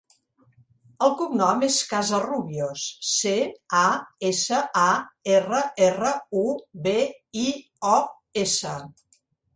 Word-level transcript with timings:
El 1.07 1.11
cognom 1.17 1.65
és 1.67 1.75
Casarrubios: 1.91 2.85
ce, 3.09 3.33
a, 3.81 3.83
essa, 4.31 4.61
a, 4.85 4.87
erra, 5.35 5.61
erra, 5.91 6.15
u, 6.45 6.47
be, 6.89 6.97
i, 7.45 7.49
o, 7.93 7.97
essa. 8.47 8.73